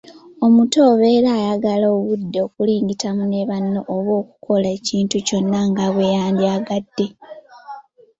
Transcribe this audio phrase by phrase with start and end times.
[0.45, 7.05] Omuto obeera oyagala obudde okuligitamu ne banno oba okukola ekintu kyonna nga bwe wandyagadde.